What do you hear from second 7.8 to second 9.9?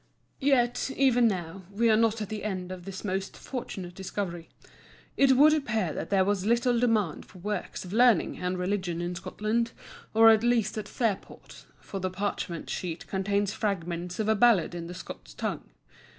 of learning and religion in Scotland,